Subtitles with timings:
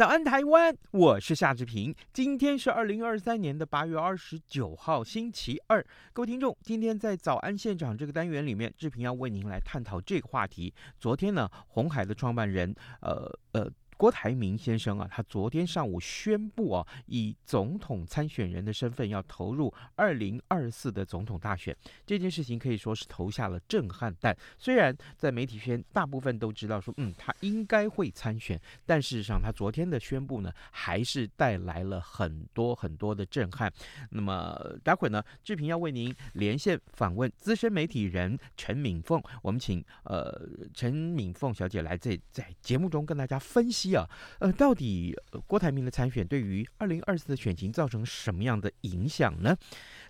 [0.00, 1.94] 早安台湾，我是夏志平。
[2.10, 5.84] 今天是二零二三年的八月二十九号，星期二。
[6.14, 10.72] 各位听众，今天在早安现场这个单元里面，志平要为您来探讨这个话题。
[10.98, 13.70] 昨天呢，红海的创办人，呃呃。
[14.00, 21.76] 郭台铭先生啊，他昨天上午宣布啊，以总统参选人的身份要投入二零二四的总统大选。
[22.06, 24.34] 这件事情可以说是投下了震撼弹。
[24.56, 33.70] 虽然在媒体圈大部分都知道说，嗯，他应该会参选，但事实上他昨天的宣布呢，还是带来了很多很多的震撼。
[34.08, 43.89] 那么待会呢，志平要为您连线访问资深媒体人陈敏凤，我们请呃陈敏凤小姐来在在节目中跟大家分析。
[43.94, 45.14] 啊，呃，到底
[45.46, 49.56] 郭台铭的参选对于二零二四的选情造成什么样的影响呢？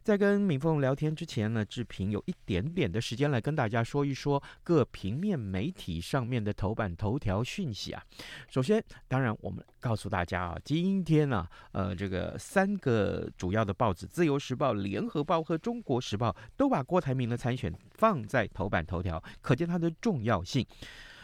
[0.02, 8.02] 在跟敏凤聊天之前呢，志平有一点点的时间来跟大家说一说各平面媒体上面的头版头条讯息啊。
[8.48, 20.66] 首先，当然我们告诉大家啊，今天呢，呃，这个三个主要的报纸《自由时报》、《联合报》和《中国时报》都把郭台铭的参选放在头版头条，可见它的重要性。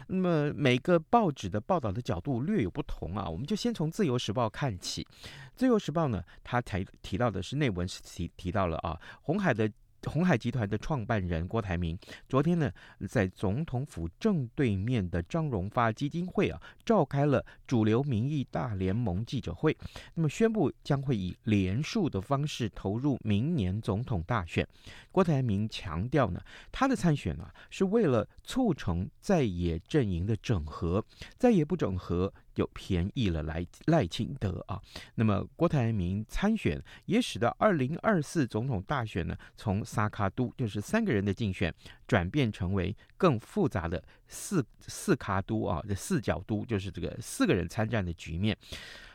[0.06, 5.02] 那么每个报纸的报道的角度略有不同啊，我们就先从《自由时报》看起，
[5.54, 9.70] 《自由时报》呢，它才提到的是内文是提提到了啊，红海的。
[10.06, 12.70] 鸿海集团的创办人郭台铭昨天呢，
[13.08, 19.77] 在总统府正对面的张荣发基金会啊，召开了主流民意大联盟记者会，
[20.14, 24.66] 那么宣布将会以连署的方式投入明年总统大选。
[25.11, 26.40] 郭台铭强调呢，
[26.70, 31.05] 他的参选啊，是为了促成在野阵营的整合，
[31.36, 32.33] 在野不整合。
[32.56, 34.80] 就便宜了来赖清德啊，
[35.14, 41.72] 那么郭台铭参选也使得二零二四总统大选呢，从萨卡都就是三个人的竞选，
[42.08, 48.56] 转变成为更复杂的四四卡都啊，这四角都就是这个四个人参战的局面。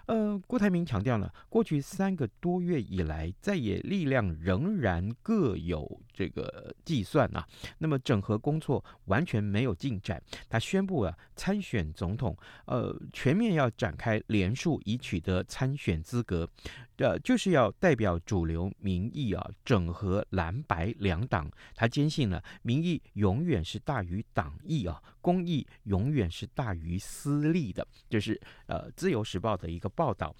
[0.08, 7.48] 呃，郭台铭强调呢，过去三个多月以来，在野力量仍然各有这个计算啊。
[7.78, 10.22] 那么整合工作完全没有进展。
[10.50, 12.36] 他宣布啊，参选总统，
[12.66, 16.50] 呃，全面要展开连署以取得参选资格。
[16.98, 21.50] 呃，就是要代表主流民意啊，整合蓝白两党。
[21.74, 27.88] 他坚信呢，民意永远是大于党意啊，公益永远是大于私利的。
[28.08, 30.36] 这，就是呃，《自由时报》的一个报报道。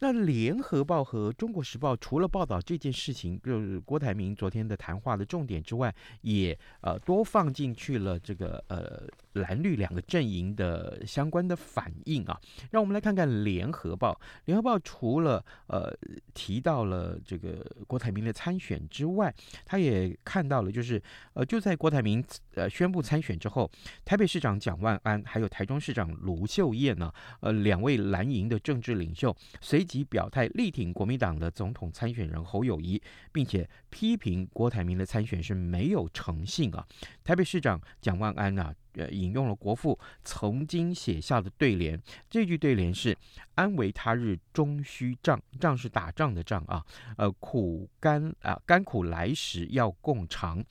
[0.00, 9.08] 那《联合报》和《中国时报》除了报道这件事情，就是郭台铭昨天的谈话的重点之外，也呃多放进去了这个呃。
[9.36, 12.40] 蓝绿两个阵营的相关的反应啊，
[12.70, 14.12] 让我们来看看《联合报》。
[14.46, 15.94] 《联合报》除了呃
[16.32, 19.30] 提到了这个郭台铭的参选之外，
[19.66, 20.96] 他也看到了，就是
[21.34, 23.70] 呃就在郭台铭呃宣布参选之后，
[24.06, 33.00] 台北市长蒋万安还有台中市长卢秀燕呢，呃两位蓝营的政治领袖随即表态力挺国民党的总统参选人侯友谊，
[33.32, 36.84] 并且批评郭台铭的参选是没有诚信啊。
[37.22, 38.74] 台北市长蒋万安啊。
[38.96, 43.14] 呃，引用了国父曾经写下的对联，这句对联是
[43.54, 46.82] “安为他日终须仗”，仗是打仗的仗啊。
[47.18, 50.64] 呃，苦甘啊，甘苦来时要共尝。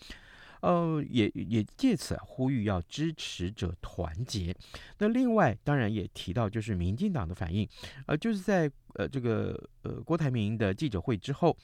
[0.65, 4.55] 呃，也也借此呼吁要支持者团结。
[4.97, 7.67] 那另外，当然也提到就是民进党的反应，
[8.07, 11.55] 呃，就是在呃这个呃郭台铭的记者会之后。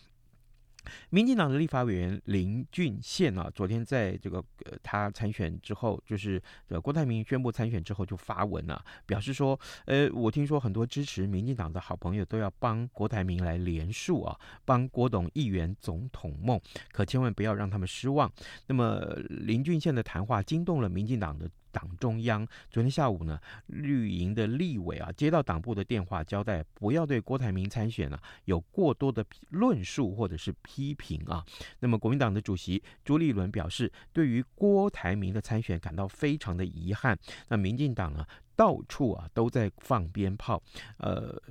[1.10, 16.60] 民进党的立法委员林俊宪啊，昨天在这个呃他参选之后，就是呃郭台铭宣布参选之后就发文啊，表示说，呃，我听说很多支持民进党的好朋友都要帮郭台铭来连署啊，帮郭董议员总统梦，
[16.92, 18.32] 可千万不要让他们失望。
[18.68, 19.00] 那么
[19.30, 21.50] 林俊宪的谈话惊动了民进党的。
[21.72, 31.46] 党中央昨天下午呢，绿营的立委啊，接到党部的电话，交代不要对郭台铭参选啊有过多的论述或者是批评啊。
[31.80, 37.18] 那么国民党的主席朱立伦表示，对于郭台铭的参选感到非常的遗憾。
[37.48, 40.62] 那民进党啊，到处啊都在放鞭炮，
[40.98, 41.42] 呃。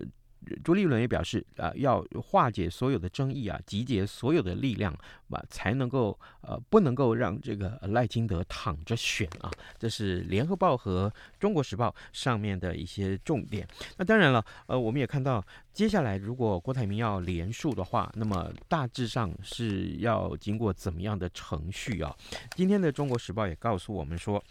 [0.65, 4.93] 朱立伦也表示啊，要化解所有的争议啊，集结所有的力量
[5.29, 9.51] 啊，才能够呃，不能够让这个赖清德躺着选啊。
[9.79, 13.67] 这是联合报和中国时报上面的一些重点。
[13.97, 22.17] 那当然了，呃，我们也看到接下来如果郭台铭要连署的话，那么大致上是要经过怎么样的程序啊？
[22.57, 24.43] 今天的中国时报也告诉我们说。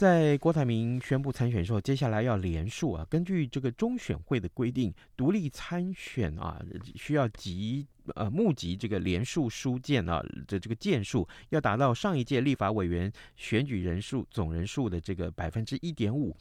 [0.00, 3.06] 在郭台铭宣布参选之后，接下来要连署啊。
[3.10, 6.58] 根据这个中选会的规定，独立参选啊，
[6.94, 16.36] 需要集呃募集这个连署书件啊的这个件数，要达到上一届立法委员选举人数总人数的这个百分之一点五。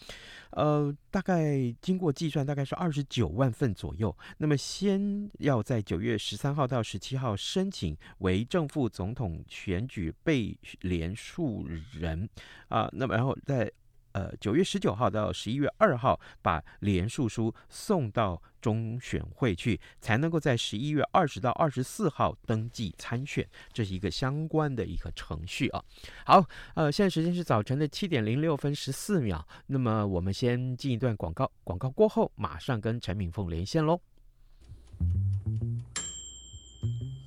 [0.51, 4.15] 呃，大概经过计算，大概是二十九万份左右。
[4.37, 12.27] 那么，先要在九月十三号到十七号申请为正副总统选举被连署人
[12.67, 13.71] 啊、那么，然后在
[14.11, 18.41] 呃九月十九号到十一月二号把联署书送到。
[18.61, 25.81] 中选会去才能够在十一月二十到二十四号登记参选，这是一个相关的一个程序啊。
[26.25, 26.43] 好，
[26.75, 29.47] 呃，现在时间是早晨的七点零六分十四秒。
[29.67, 34.01] 那么我们先进一段广告，广告过后马上跟陈敏凤连线喽。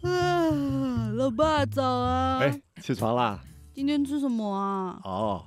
[0.03, 2.41] 啊，老爸早啊！
[2.41, 3.43] 哎，起床啦！
[3.73, 5.01] 今天吃什么啊？
[5.05, 5.47] 哦，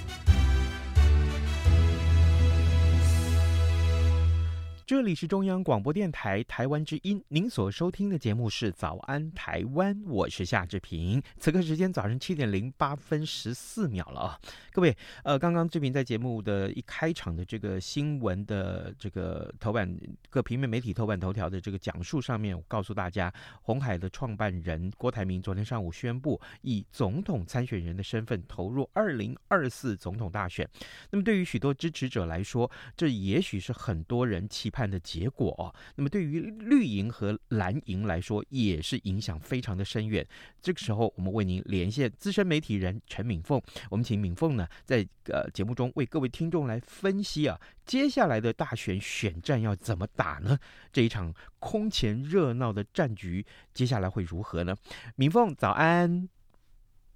[4.85, 11.21] 这里是中央广播电台台湾之音，您所收听的节目是《早安台湾》，我是夏志平。
[11.37, 14.39] 此刻时间早上七点零八分十四秒了啊，
[14.71, 19.95] 各位，呃，刚刚志平在节目的一开场的这个新闻的这个头版
[20.29, 23.31] 各平面媒体头版头条的这个讲述上面，我告诉大家，
[23.61, 30.67] 红海的创办人郭台铭昨天上午宣布，以总统参选人的身份投入二零二四总统大选。
[31.11, 40.25] 那么对于许多支持者来说，这也许是很多人期盼的结果哦，那么对于绿营和蓝营来说，也是影响非常的深远。
[40.61, 50.57] 这个时候，我们为您连线资深媒体人陈敏凤，我们请敏凤呢，在呃节目中为各位听众来分析啊，接下来的大选选战要怎么打呢？
[50.91, 54.75] 这一场空前热闹的战局，接下来会如何呢？
[55.15, 56.40] 敏凤早安。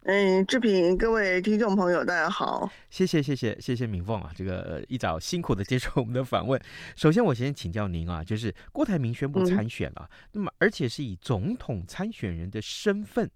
[0.05, 6.61] 哎，志平，各位听众朋友，大家好，谢谢谢谢谢谢敏凤啊，这个一早辛苦的接受我们的访问。
[6.95, 13.27] 首先，我先请教您啊，就是郭台铭宣布参选了，嗯、那么而且是以总统参选人的身份，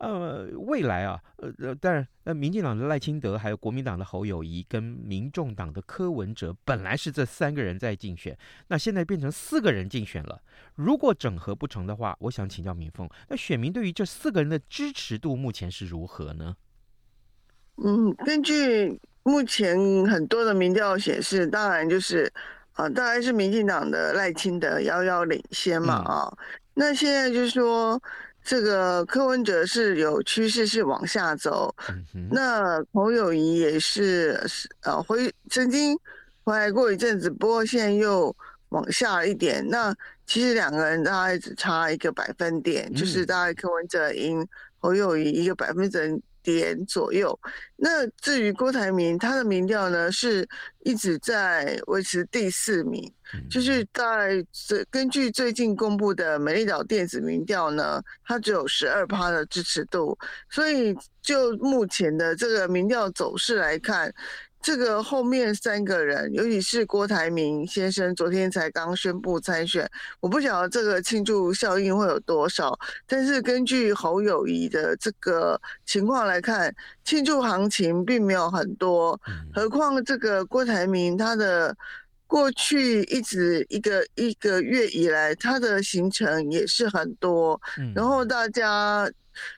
[0.00, 10.42] 呃，未来啊，呃呃，当然，呃，民进党的赖清德，还有国民党的侯友谊，跟民众党的柯文哲，本来是这三个人在竞选，那现在变成四个人竞选了。
[10.74, 16.15] 如果整合不成的话，我想请教敏凤，那选民对于这四个人的支持度目前是如何？
[16.16, 16.56] 何呢？
[17.84, 22.32] 嗯，根据目前很多的民调显示，当然就是
[22.72, 26.36] 啊、呃，当然是民进党的赖清德遥遥领先嘛啊、嗯。
[26.72, 28.00] 那现在就是说，
[28.42, 31.74] 这个柯文哲是有趋势是往下走，
[32.14, 34.40] 嗯、那侯友谊也是
[34.80, 35.94] 呃回曾经
[36.44, 38.34] 回来过一阵子，不过现在又
[38.70, 39.62] 往下一点。
[39.68, 39.94] 那
[40.24, 44.48] 其实两个人大概只差一个百分点，嗯、就是大概柯文哲赢。
[44.86, 47.36] 侯友谊一个百分之点左右。
[47.74, 50.48] 那至于郭台铭，他的民调呢是
[50.84, 53.12] 一直在维持第四名，
[53.50, 60.16] 就是在最根据最近公布的美丽岛电子民调呢，他只有十二趴的支持度。
[60.48, 64.14] 所以就目前的这个民调走势来看，
[64.66, 72.76] 这个后面三个人，尤其是郭台铭先生，昨天才刚宣布参选，我不晓得这个庆祝效应会有多少。
[73.06, 79.16] 但是根据侯友谊的这个情况来看，庆祝行情并没有很多。
[79.54, 81.72] 何况这个郭台铭他的
[82.26, 87.60] 过去一直一个一个月以来，他的行程也是很多。
[87.94, 89.08] 然后大家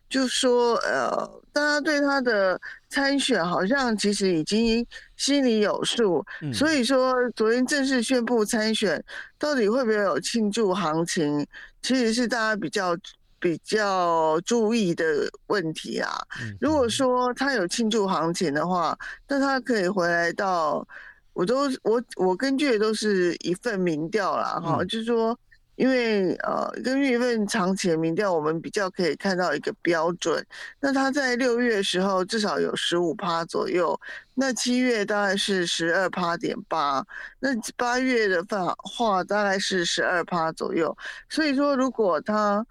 [0.09, 2.61] 就说，呃，大家对他的。
[2.91, 4.83] 参选好像其实已经
[5.15, 9.05] 心里有数，嗯、所以说昨天正式宣布参选，
[9.39, 11.47] 到底会不会有庆祝行情，
[11.83, 12.97] 其实是大家比较
[13.39, 15.05] 比较注意的
[15.49, 16.11] 问题啊。
[16.41, 20.89] 嗯、如果说他有庆祝行情的话，那他可以回来到，
[21.35, 25.39] 我都我我根据的都是一份民调啦，哈、嗯，就是说。
[25.79, 30.45] 因为呃，根据一份长期的民调，我们比较可以看到一个标准。
[30.81, 33.99] 那他在六月的时候至少有十五趴左右，
[34.35, 37.07] 那七月大概是十二趴点八，
[37.39, 38.45] 那八月的
[38.79, 40.97] 话大概是十二趴左右。
[41.29, 42.67] 所以说，如果他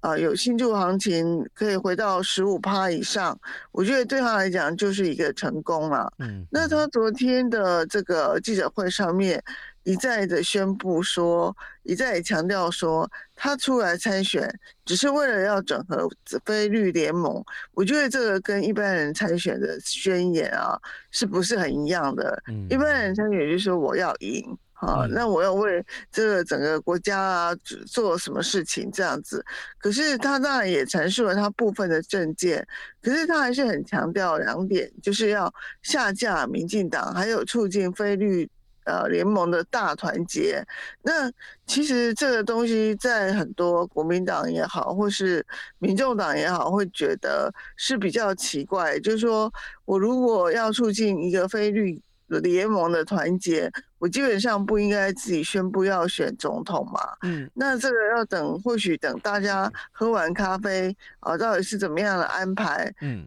[0.00, 3.40] 啊、呃、有庆祝行情，可以回到十五趴以上，
[3.72, 6.12] 我觉得对他来讲就是一个成功了。
[6.18, 9.42] 嗯，那他昨天的这个记者会上面。
[9.90, 14.48] 一再的宣布说，一再的强调说，他出来参选
[14.84, 16.08] 只是为了要整合
[16.44, 17.44] 非绿联盟。
[17.74, 20.78] 我觉得这个跟一般人参选的宣言啊，
[21.10, 22.40] 是不是很一样的？
[22.46, 27.54] 嗯、一般人参选就是说我要赢，好、嗯，那我要为这个整个国家啊
[27.88, 29.44] 做什么事情这样子。
[29.78, 32.64] 可是他当然也阐述了他部分的政见，
[33.02, 38.48] 可是他还是很强调两点，就是要下架民进党，还有促进非绿。
[38.84, 40.66] 呃，联盟的大团结，
[41.02, 41.30] 那
[41.66, 45.44] 其实这个东西在很多国民党也好，或是
[45.78, 48.98] 民众党也好，会觉得是比较奇怪。
[49.00, 49.52] 就是说
[49.84, 57.00] 我如果要促进一个非绿联盟的团结，我基本上不应该自己宣布要选总统嘛。
[57.22, 62.92] 嗯，那这个要等，或许等大家喝完咖啡啊，到底是怎么样的安排？
[63.02, 63.26] 嗯，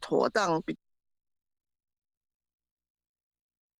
[0.00, 0.76] 妥当比。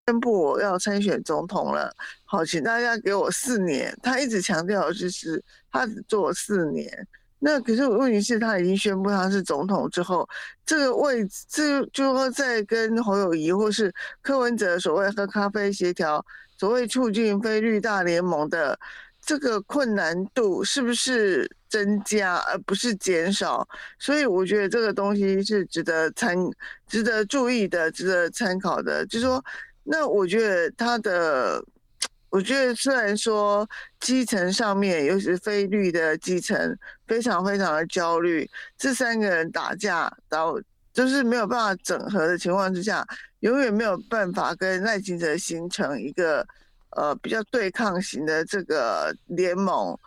[0.07, 1.89] 宣布我要参选总统了，
[2.25, 3.97] 好，请大家给我四年。
[4.03, 5.41] 他一直强调就是
[5.71, 7.07] 他只做四年，
[7.39, 10.27] 那可是问题是，他已经宣布他是总统之后，
[10.65, 16.23] 这个位置，这就说在跟侯友宜或是柯文哲所谓喝咖啡协调，
[16.57, 18.77] 所谓促进非绿大联盟的
[19.21, 23.65] 这个困难度是不是增加而不是减少？
[23.97, 26.37] 所以我觉得这个东西是值得参、
[26.89, 29.41] 值得注意的、值得参考的，就是说。
[29.83, 31.63] 那我觉得他的，
[32.29, 33.67] 我觉得虽然说
[33.99, 40.59] 基层上面，尤其是非绿的基层，非常非常的焦虑，这三个人打架，到
[40.93, 43.05] 就是没有办法整合的情况之下，
[43.41, 46.47] 永远没有办法跟赖清德形成一个
[46.91, 49.97] 呃比较对抗型的这个联盟。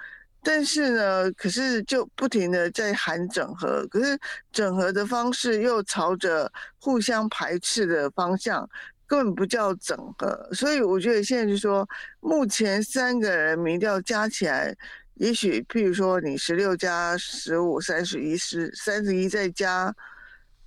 [0.42, 4.16] 但是呢，可是就不停的在喊整合，可是
[4.52, 8.68] 整合的方式又朝着互相排斥的方向。
[9.06, 11.88] 根本不叫整合，所以我觉得现在就是说，
[12.20, 14.76] 目前三个人民调加起来，
[15.14, 19.94] 也许譬如说你十六加十五，三十一，十三十一再加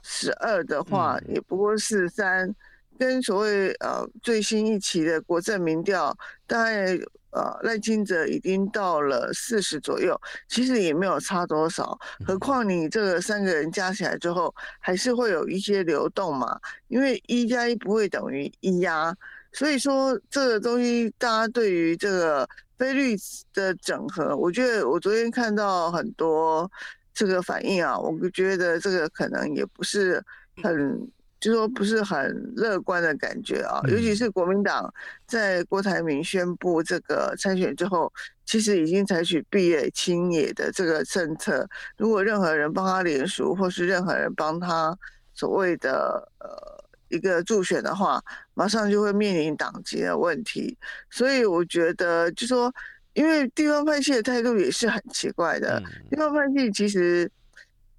[0.02, 2.56] 十二的话，也不过四十三，
[2.98, 6.18] 跟所谓呃最新一期的国政民调
[6.48, 7.00] 大概。
[7.32, 11.98] 呃，赖清德已经到了四十左右，其实也没有差多少。
[12.26, 16.60] 何况你这个三个人加起来之后，还是会有一些流动嘛。
[16.88, 19.16] 因为一加一不会等于一呀，
[19.54, 23.16] 所以说这个东西，大家对于这个非绿
[23.54, 26.70] 的整合，我觉得我昨天看到很多
[27.14, 30.24] 这个反应啊，我觉得这个可能也不是
[30.64, 31.10] 很。
[31.40, 34.94] 就说不是很乐观的感觉啊，尤其是国民党
[35.26, 38.12] 在郭台铭宣布这个参选之后，
[38.46, 41.66] 其实已经采取毕业清野的这个政策。
[41.98, 44.98] 如果任何人帮他联署，或是任何人帮他
[45.34, 48.22] 所谓的呃一个助选的话，
[48.54, 50.78] 马上就会面临党籍的问题。
[51.10, 52.70] 所以我觉得，就说
[53.14, 57.32] 因为地方派系的态度也是很奇怪的，地方派系其实。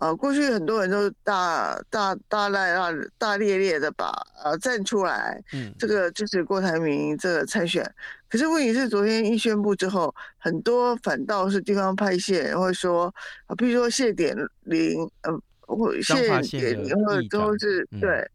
[0.01, 4.11] 呃，过去很多人都大大大赖大大咧咧的把
[4.43, 7.89] 呃站出来，嗯，这个支持郭台铭这个参选。
[8.27, 13.15] 可是问题是，昨天一宣布之后，很多反倒是地方派系人会说，
[13.47, 18.27] 啊，比如说谢点林，呃，或谢点玲，或者都是对，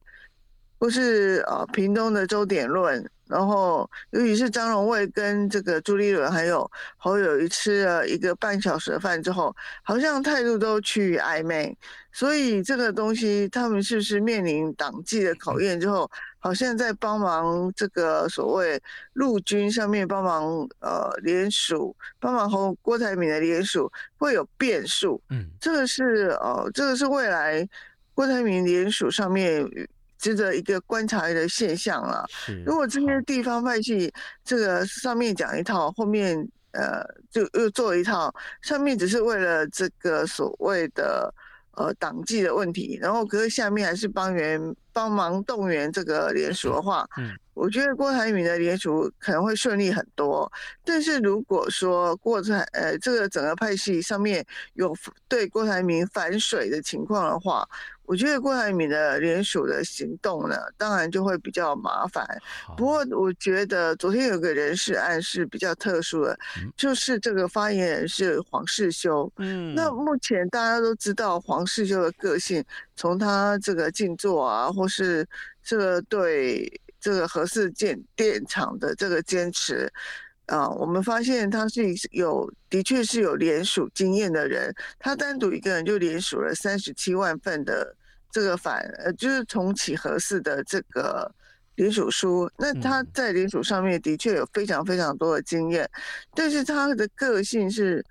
[0.79, 3.10] 或是呃屏东的周点论。
[3.27, 9.51] 然后，尤其是张荣卫跟这个朱立伦还有侯友谊吃了一个半小时的饭之后，
[9.82, 11.75] 好像态度都趋于暧昧。
[12.12, 18.79] 所以这个东西，他们是不是面临党纪的考验之后，好像在帮忙这个所谓
[19.13, 20.46] 陆军上面帮忙
[20.79, 25.20] 呃联署，帮忙和郭台铭的联署会有变数。
[25.32, 27.67] 嗯，这个是呃，这个是未来
[28.13, 29.67] 郭台铭联署上面。
[30.25, 32.25] 值得一个观察的现象了。
[32.65, 34.12] 如果这些地方派系
[34.44, 36.36] 这个上面讲一套，后面
[36.72, 41.32] 呃就又做一套，上面只是为了这个所谓的
[41.74, 44.60] 呃党纪的问题，然后可是下面还是帮员
[44.91, 50.51] 帮忙动员这个联署的话，嗯，我觉得郭台铭的联署可能会顺利很多。
[50.83, 54.95] 但是如果说郭台呃这个整个派系上面有
[55.27, 57.67] 对郭台铭反水的情况的话，
[58.03, 62.24] 我觉得郭台铭的联署的行动呢，当然就会比较麻烦。
[62.77, 66.38] 不过，我觉得昨天有个人事案是比较特殊的，
[66.77, 69.31] 就是这个发言人是黄世修。
[69.38, 72.63] 嗯，那目前大家都知道黄世修的个性，
[72.95, 75.27] 从他这个静坐啊，或是
[75.63, 76.71] 这个对
[77.05, 79.88] 这个核四建电厂的这个坚持。
[80.47, 84.74] 啊，我们发现他是有，的确是有联署经验的人。
[84.97, 87.95] 他单独一个人就联署了三十七万份的
[88.31, 91.31] 这个反，呃，就是重启核四的这个
[91.75, 92.50] 联署书。
[92.57, 95.88] 那他在联署上面的确有非常非常多的经验，
[96.33, 98.03] 但是他的个性是，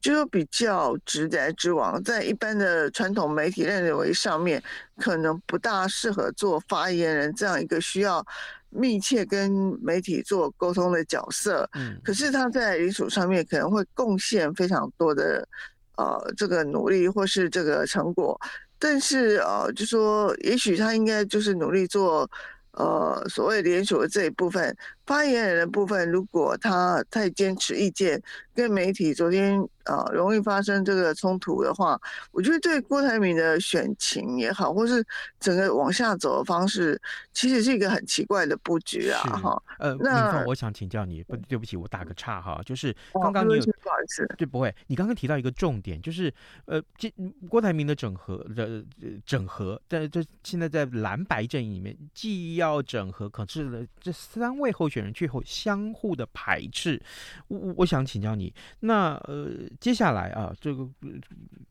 [0.00, 4.62] 就是比较直来直往，在一般的传统媒体认为上面，
[4.98, 8.24] 可能不大适合做发言人这样一个需要。
[8.70, 9.50] 密切跟
[9.82, 15.48] 媒体做沟通的角色，嗯，可是他在联署上面可能会贡献非常多的，
[15.96, 18.38] 呃，这个努力或是这个成果，
[18.78, 22.30] 但是呃，就说也许他应该就是努力做，
[22.72, 24.76] 呃，所谓联署的这一部分。
[25.08, 28.22] 发言人的部分，如果他太坚持意见，
[28.54, 31.98] 跟媒体昨天啊、呃、容易发生这个冲突的话，
[32.30, 35.02] 我觉得对郭台铭的选情也好，或是
[35.40, 37.00] 整个往下走的方式，
[37.32, 39.22] 其实是一个很奇怪的布局啊！
[39.22, 46.30] 哈，呃，那我想请教你，不，对不起，我打个岔哈，就是刚刚你有，不好意思，对，不会，你刚刚提到一个重点，就是
[46.66, 47.10] 呃，这
[47.48, 48.84] 郭台铭的整合的
[49.24, 54.97] 整合，在这现在在蓝白阵营里面，既要整合，可是，这三位候选。
[54.98, 57.00] 选人最后相互的排斥，
[57.46, 60.88] 我我想请教你，那呃接下来啊，这个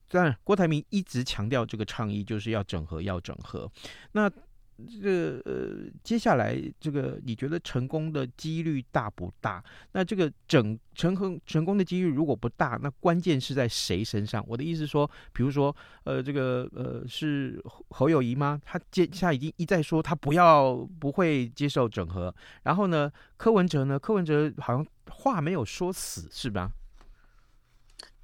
[0.10, 3.70] 当然郭台铭一直强调这个倡议就是要整合，要整合，
[4.14, 4.32] 那。
[4.86, 9.64] 这个呃，接下来这个你觉得成功的几率大不大？
[9.94, 14.44] 那这个整成功成功的几率如果不大，那关键是在谁身上？
[14.48, 17.60] 我的意思说，比如说呃，这个呃是
[17.90, 18.62] 侯友谊吗？
[18.66, 23.98] 他接下来已经一再说他不要不会接受整合，然后呢，柯文哲呢？
[23.98, 26.72] 柯文哲好像话没有说死，是吧？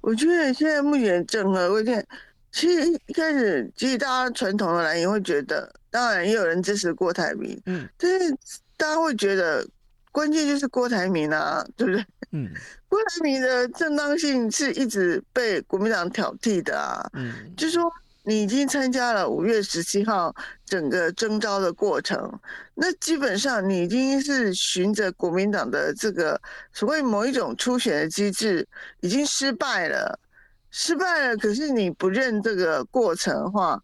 [0.00, 2.06] 我觉得现在目前整合，我觉得
[2.54, 5.70] 其实一开始，其实大家传统的蓝营会觉得。
[5.90, 8.28] 当然也有人支持郭台铭，嗯，但是
[8.76, 9.64] 大家会觉得
[10.10, 12.04] 关键就是郭台铭啊，对不对？
[12.32, 12.50] 嗯，
[12.88, 17.88] 郭台铭的正当性是一直被国民党挑剔的啊，嗯，就是说
[18.24, 20.34] 你已经参加了五月十七号
[20.66, 22.28] 整个征召的过程，
[22.74, 26.40] 那基本上你已经是循着国民党的这个
[26.72, 28.66] 所谓某一种初选的机制
[28.98, 30.18] 已经失败了，
[30.76, 33.80] 失败了，可是你不认这个过程的话。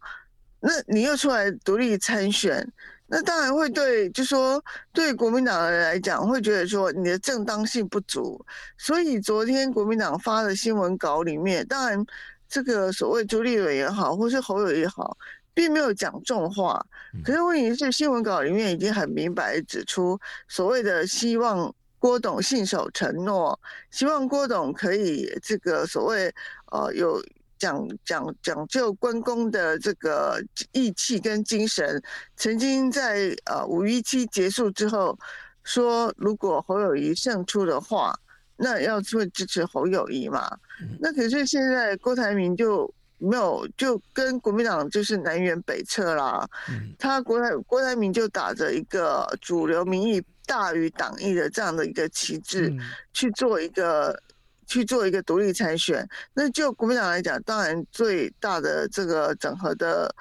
[0.59, 2.69] 那你又出来独立参选，
[3.07, 8.45] 那当然会对，就说对国民党的人来讲，会觉得说你的正当性不足。
[8.77, 12.05] 所以昨天国民党发的新闻稿里面，当然
[12.47, 15.17] 这个所谓朱立伦也好，或是侯友也好，
[15.53, 16.85] 并没有讲重话。
[17.23, 26.31] 可是问题是，新闻稿里面已经很明白指出，所谓的希望郭董信守承诺，希望郭董可以这个所谓
[26.71, 27.23] 呃有。
[27.61, 32.01] 讲讲讲究关公的这个义气跟精神，
[32.35, 35.15] 曾经在呃五一七结束之后
[35.63, 38.17] 说，如果侯友谊胜出的话，
[38.57, 40.57] 那要会支持侯友谊嘛？
[40.99, 46.49] 那可是现在郭台铭就没有，就跟国民党就是南辕北辙啦。
[46.97, 52.75] 他国台郭台铭就打着一个主流民意大于党意的这样的一个旗帜
[53.13, 54.19] 去做一个。
[54.71, 60.15] 去做一个独立参选，那就国民党来讲，当然最大的这个整合的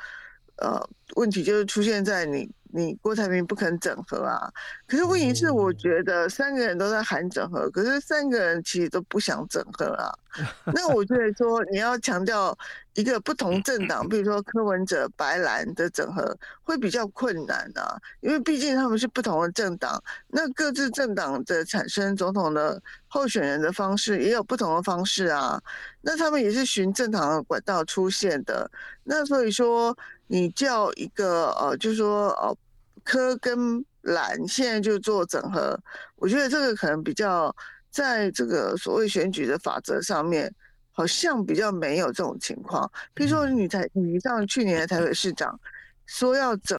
[0.56, 0.84] 呃
[1.14, 4.50] 问题就是出现在你你郭台铭不肯整合啊。
[4.88, 10.10] 可是问题是，我觉得三个人都在喊整合，可是三个人其实都不想整合啊。
[10.72, 12.56] 那我觉得说你要强调
[12.94, 25.60] 一个不同政党，比如说柯文哲、白蓝的整合会比较困难啊，因为毕竟他们是不同的政党，那各自政党的产生总统的候选人的方式也有不同的方式啊，
[26.00, 28.70] 那他们也是循正常的管道出现的，
[29.02, 29.96] 那所以说
[30.28, 32.56] 你叫一个呃，就是说呃，
[33.02, 35.76] 柯跟蓝现在就做整合，
[36.16, 37.54] 我觉得这个可能比较。
[37.90, 40.52] 在这个所谓选举的法则上面，
[40.92, 42.90] 好像比较没有这种情况。
[43.12, 45.58] 比如说，你台你上去年的台北市长
[46.06, 46.78] 说要整，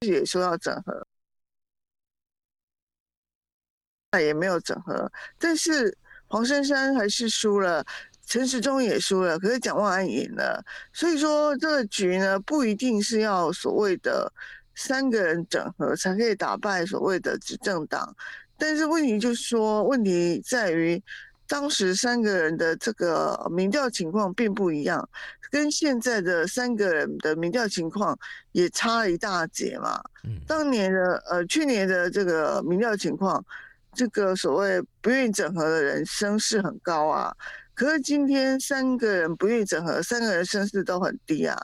[0.00, 1.06] 也说要整合，
[4.12, 5.10] 那也没有整合。
[5.38, 5.96] 但是
[6.26, 7.84] 黄珊珊还是输了，
[8.26, 10.64] 陈时中也输了，可是蒋万安赢了。
[10.92, 14.32] 所以说，这个局呢，不一定是要所谓的
[14.74, 18.14] 三个人整合才可以打败所谓的执政党。
[18.60, 21.02] 但是问题就是说，问题在于
[21.48, 25.08] 当时三个人的这个民调情况并不一样，
[25.50, 28.16] 跟现在的三个人的民调情况
[28.52, 30.00] 也差了一大截嘛。
[30.46, 33.44] 当年的呃，去年的这个民调情况，
[33.94, 37.34] 这个所谓不愿意整合的人声势很高啊。
[37.74, 41.56] 可是今天三个人不愿意整合，三个人声势都很低啊，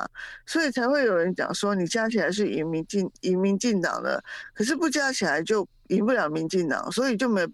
[0.46, 5.68] 所以才会有人讲说，你加起来是赢民进赢民进党的，可是不加起来就。
[5.88, 7.46] 赢不了民进党，所以就没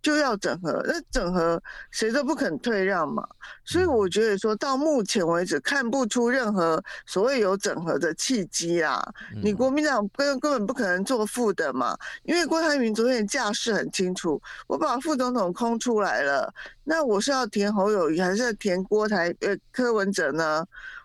[0.00, 0.82] 就要整合。
[0.86, 3.26] 那整合谁都不肯退让嘛，
[3.64, 9.02] 所以我觉得说到目前为止看不出任何所谓有整合的契机啊。
[9.42, 16.52] 你国民党根根本不可能做副的嘛，因为郭台铭昨天的架势很清楚，我把副总统空出来了，
[16.84, 20.64] 那我是要填侯友谊还是要填郭台呃柯文哲呢？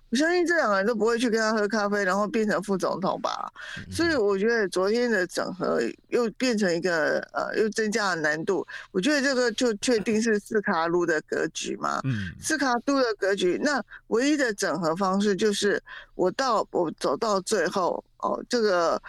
[0.10, 3.52] 我相信这两个人都不会去跟他喝咖啡，然后变成副总统吧。
[3.91, 8.65] 所以我觉得昨天的整合又变成一个呃，又增加了难度。
[8.91, 12.02] 我觉得这个就确定是四卡路的格局嘛。
[12.39, 15.82] 四卡路的格局，那唯一的整合方式就是
[16.15, 19.02] 我到我走到最后哦，这个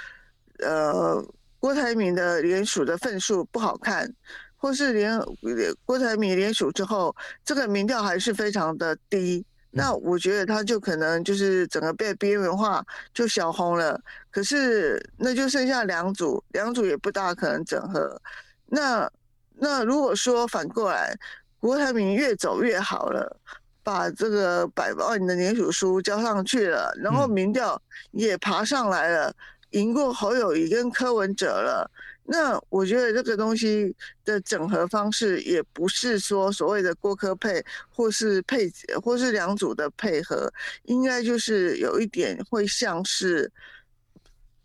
[0.59, 1.25] 呃
[1.61, 4.13] 郭台铭的联署的份数不好看，
[4.57, 5.17] 或是连
[5.85, 9.45] 郭台铭联署之后，这个民调还是非常的低。
[9.71, 14.01] 那我觉得他就可能就是整个被边缘化，就小红了。
[14.31, 18.21] 可是那就剩下两组，两组也不大可能整合。
[18.67, 19.11] 那
[19.57, 21.15] 那如果说反过来，
[21.61, 23.37] 郭台铭越走越好了，
[23.83, 27.81] 把这个百万的年署书交上去了，然后民调
[28.13, 29.35] 也爬上来了，
[29.71, 31.91] 赢过侯友谊跟柯文哲了。
[32.31, 38.71] 那我觉得这个东西的整合方式也不是说所谓的郭科配，或是配，
[39.03, 40.53] 或是两组的配合，
[40.85, 43.51] 应该就是有一点会像是，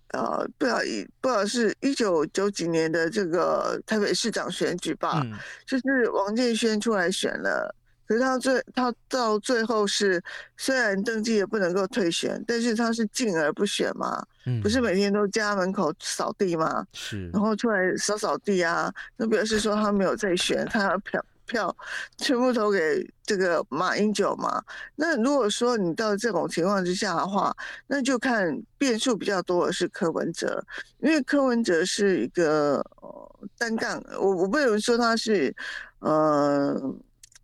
[0.10, 5.32] 呃，不晓得不晓得是一九九几年的这个台北市长选举吧，嗯、
[5.66, 7.74] 就是王建轩出来选了。
[8.14, 10.22] 可是他最他到最后是
[10.56, 16.86] 虽然登记也不能够退选，但是他是进而不选嘛，嗯、不是每天都家门口扫地嘛？
[16.94, 21.76] 是，然后出来扫扫地啊，那表示说他没有在选，他要票票
[22.18, 24.64] 全部投给这个马英九嘛。
[24.96, 27.52] 那如果说你到这种情况之下的话，
[27.88, 30.64] 那就看变数比较多的是柯文哲，
[31.00, 35.56] 因为柯文哲是一个呃单杠，我我不能说他是
[35.98, 36.80] 呃。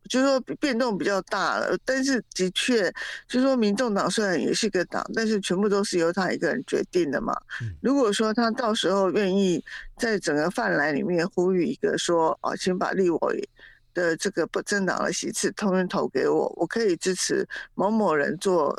[0.10, 2.92] 就是说变动比较大了，但是的确，
[3.28, 7.34] 就是说民众党虽然也是个党，但是全部都是由他一个人决定的嘛。
[7.80, 9.64] 如果说他到时候愿意
[9.98, 13.50] 在整个泛蓝里面呼吁一个说，啊，请把立委
[13.94, 18.76] 的这个不政党的席次通通投给我，我可以支持某某人做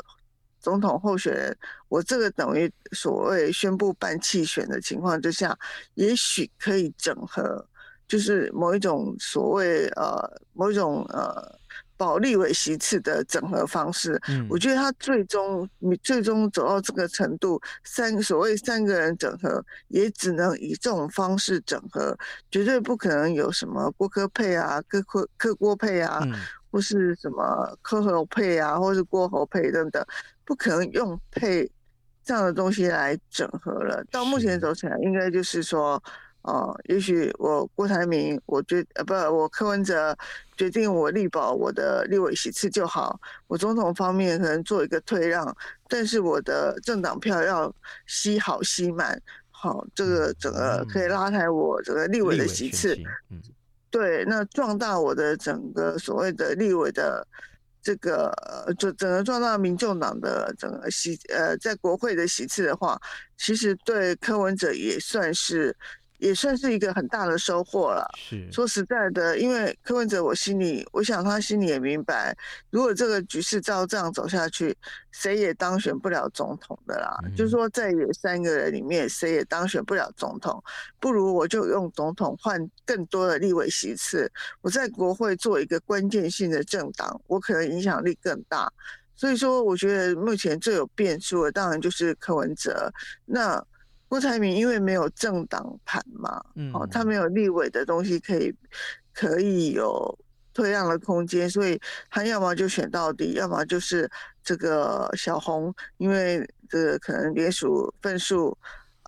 [0.59, 5.57] 总统候选人，我这个等于所谓宣布办弃选的情况之下，
[5.93, 7.65] 也许可以整合。
[8.11, 10.19] 就是某一种所谓呃，
[10.51, 11.57] 某一种呃
[11.95, 22.13] 保利委席次的整合方式，嗯，我觉得他最终你最终走到这个程度，三所谓三个人整合，也只能以这种方式整合，
[22.51, 26.33] 绝对不可能有什么郭科配啊、柯柯柯郭配啊，嗯，
[26.69, 30.05] 或是什么科侯配啊，或是郭侯配等等，
[30.43, 31.71] 不可能用配
[32.25, 34.03] 这样的东西来整合了。
[34.11, 36.03] 到目前走起来，应该就是说。
[36.43, 40.17] 哦，也许我郭台铭，我决呃不，我柯文哲
[40.57, 43.19] 决定我力保我的立委席次就好。
[43.45, 45.55] 我总统方面可能做一个退让，
[45.87, 47.71] 但是我的政党票要
[48.07, 52.97] 吸好吸满，好，这个整个可以拉抬我整个立委的席次。
[53.29, 53.39] 嗯，
[53.91, 57.23] 对，那壮大我的整个所谓的立委的
[57.83, 58.33] 这个，
[58.79, 62.99] 就整个壮大民众党的整个席呃，在国会的席次的话，
[63.37, 65.77] 其实对柯文哲也算是。
[66.21, 68.07] 也算是一个很大的收获了。
[68.15, 72.37] 是说实在的，因为柯文哲，我心里，我想他心里也明白，
[72.69, 74.77] 如果这个局势照这样走下去，
[75.11, 77.17] 谁也当选不了总统的啦。
[77.25, 80.63] 嗯、就是说，在有三个人里面，谁也当选不了总统，
[80.99, 84.31] 不如我就用总统换更多的立委席次，
[84.61, 88.71] 我在国会做一个关键性的政党，我可能影响力更大。
[89.15, 92.91] 所以说，我觉得目前最有变数的，当然就是柯文哲。
[93.25, 93.63] 那
[94.11, 98.53] 郭台铭因为没有政党盘嘛，嗯，哦，他没有立委的东西可以
[99.13, 100.19] 可以有
[100.53, 104.11] 退让的空间，所以他要么就选到底，要么就是
[104.43, 108.57] 这个小红，因为这个可能连署份数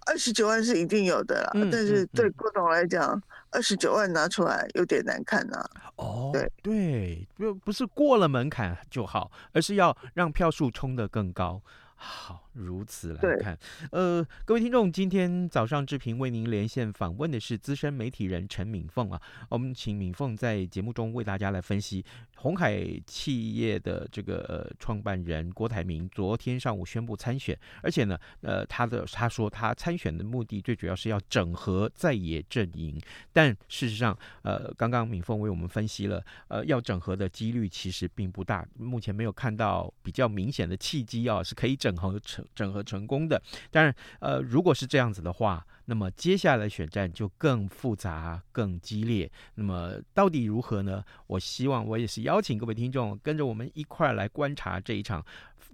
[0.05, 3.21] 二十九万是一定有的啦，嗯、但是对郭董来讲。
[3.55, 5.69] 二十九万拿出来有点难看呐、啊。
[5.97, 11.61] 哦，对对，不不是过了门槛就好，而是要让票数冲得更高。
[11.93, 13.57] 好，如此来看，
[13.91, 22.03] 呃，各位听众，今天早上志平为您连线访问的是资深媒体人陈敏凤啊，我们请敏凤在节目中为大家来分析。
[22.35, 32.99] 鸿海企业的这个呃创办人郭台铭昨天上午宣布参选，而且呢，呃，他的他说他参选的目的最主要是要整合在野阵营，
[33.31, 43.41] 但事实上，呃，刚刚敏凤为我们分析了，呃，要整合的几率其实并不大，目前没有看到比较明显的契机啊，是可以整合成整合成功的。
[43.71, 45.65] 当然，呃，如果是这样子的话。
[45.85, 49.29] 那么接下来选战就更复杂、更激烈。
[49.55, 51.03] 那么到底如何呢？
[51.27, 55.21] 我希望我也是邀请各位听众跟着我们一块来观察这一场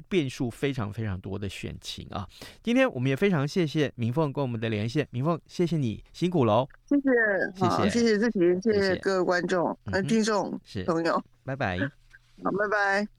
[0.07, 2.27] 变数非常非常多的选情啊！
[2.63, 6.67] 今天我们也非常谢谢明凤跟我们的连线，明凤谢谢你辛苦喽！
[6.87, 7.03] 谢谢，
[7.53, 11.77] 谢谢，谢谢自己，谢谢各位观众、呃听众、朋友，拜拜，
[12.43, 13.18] 好，拜拜。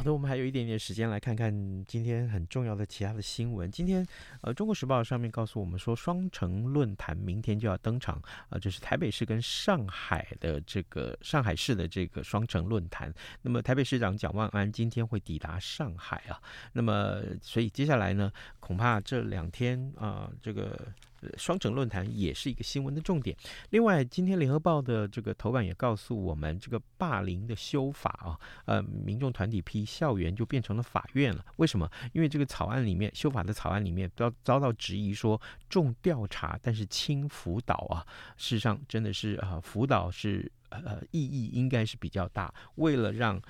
[0.00, 1.52] 好的，我们还有一点点时间来看看
[1.86, 3.70] 今天很重要的其他的新闻。
[3.70, 4.06] 今天，
[4.40, 13.12] 呃，《中国时报》上面告诉我们说，双城论坛明天就要登场，呃，这是台北市跟上海的这个上海市的这个双城论坛。
[13.42, 16.40] 那么，台北市长蒋万安今天会抵达上海啊。
[16.72, 20.78] 那么，所以接下来呢，恐怕这两天啊，这个。
[21.36, 23.36] 双城论坛也是一个新闻的重点。
[23.70, 31.44] 另外，今天联合报的这个头版也告诉我们，这个霸凌的修法啊，呃，民众团体批校园就变成了法院了。
[31.56, 31.90] 为什么？
[32.12, 38.06] 因为这个草案里面，修法的草案里面遭遭到质疑说重调查，但是轻辅导啊。
[38.36, 42.52] 事实上，真的是啊，辅导是呃意义应该是比较大。
[42.76, 43.40] 为了让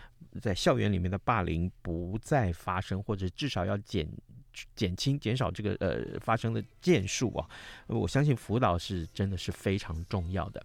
[0.40, 4.08] 在校园里面的霸凌不再发生，或者至少要减。
[4.74, 7.48] 减轻、减少这个呃发生的件数啊，
[7.86, 10.64] 我相信辅导是真的是非常重要的。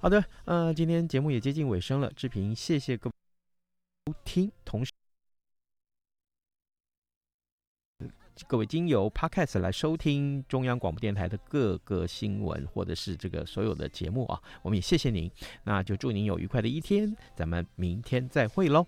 [0.00, 3.12] 好的，呃，今天节目也接近尾声了，志平谢谢各位
[4.06, 4.90] 收听，同时
[8.48, 15.30] 各位经由 Podcast 来收听中央广播电台的各个新闻或者是这个所有的节目啊，我们也谢谢您，
[15.64, 18.86] 那就祝您有愉快的一天，咱们明天再会喽。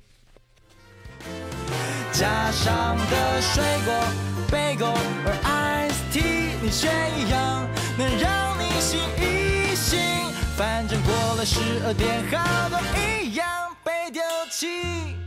[2.13, 3.95] 加上的水果，
[4.51, 4.93] 贝果，
[5.25, 8.63] 而 Ice Tea，你却一样，能让你。
[8.81, 9.99] 醒一醒，
[10.57, 13.47] 反正过了十二点，好多一样
[13.85, 14.21] 被丢
[14.51, 15.22] 弃。